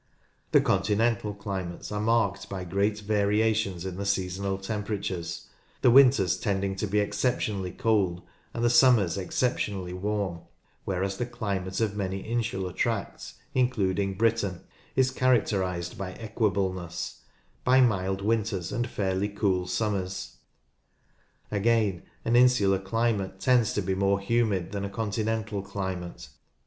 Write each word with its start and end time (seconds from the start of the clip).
The 0.51 0.61
continental 0.61 1.35
climates 1.35 1.91
are 1.91 2.01
marked 2.01 2.49
by 2.49 2.63
great 2.63 3.01
variations 3.01 3.85
in 3.85 3.97
the 3.97 4.05
seasonal 4.07 4.57
tempera 4.57 4.97
tures, 4.97 5.45
the 5.83 5.91
winters 5.91 6.37
tending 6.39 6.75
to 6.77 6.87
be 6.87 6.97
exceptionally 6.99 7.71
cold 7.71 8.23
and 8.51 8.63
the 8.63 8.69
summers 8.71 9.15
exceptionally 9.15 9.93
warm, 9.93 10.39
whereas 10.85 11.17
the 11.17 11.27
climate 11.27 11.79
of 11.81 11.95
many 11.95 12.21
insular 12.21 12.73
tracts, 12.73 13.35
including 13.53 14.15
Britain, 14.15 14.61
is 14.95 15.11
characterised 15.11 15.99
by 15.99 16.13
equableness,— 16.13 17.19
by 17.63 17.79
mild 17.79 18.23
winters 18.23 18.71
and 18.71 18.89
fairly 18.89 19.29
cool 19.29 19.67
summers. 19.67 20.37
Again, 21.51 22.01
an 22.25 22.35
insular 22.35 22.79
climate 22.79 23.39
tends 23.39 23.71
to 23.73 23.83
be 23.83 23.93
more 23.93 24.19
humid 24.19 24.71
than 24.71 24.83
a 24.83 24.89
continental 24.89 25.61
climate. 25.61 26.27